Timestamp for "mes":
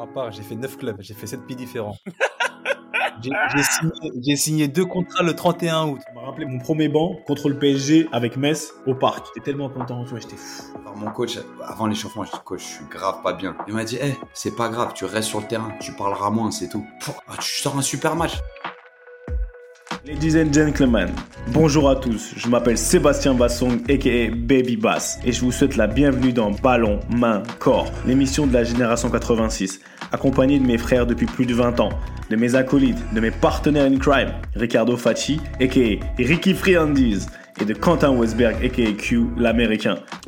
30.66-30.78, 32.36-32.54, 33.20-33.30